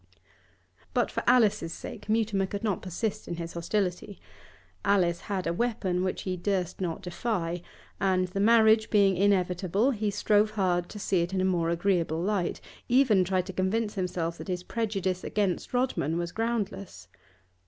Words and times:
But 0.95 1.11
for 1.11 1.21
Alice's 1.27 1.73
sake 1.75 2.09
Mutimer 2.09 2.47
could 2.47 2.63
not 2.63 2.81
persist 2.81 3.27
in 3.27 3.35
his 3.35 3.53
hostility. 3.53 4.19
Alice 4.83 5.19
had 5.19 5.45
a 5.45 5.53
weapon 5.53 6.03
which 6.03 6.23
he 6.23 6.35
durst 6.35 6.81
not 6.81 7.03
defy, 7.03 7.61
and, 7.99 8.27
the 8.29 8.39
marriage 8.39 8.89
being 8.89 9.15
inevitable, 9.15 9.91
he 9.91 10.09
strove 10.09 10.49
hard 10.49 10.89
to 10.89 10.97
see 10.97 11.21
it 11.21 11.35
in 11.35 11.41
a 11.41 11.45
more 11.45 11.69
agreeable 11.69 12.19
light, 12.19 12.59
even 12.89 13.23
tried 13.23 13.45
to 13.45 13.53
convince 13.53 13.93
himself 13.93 14.39
that 14.39 14.47
his 14.47 14.63
prejudice 14.63 15.23
against 15.23 15.71
Rodman 15.71 16.17
was 16.17 16.31
groundless. 16.31 17.07